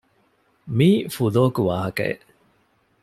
މީ 0.77 0.89
ފުލޯކު 1.13 1.61
ވާހަކައެއް 1.69 2.23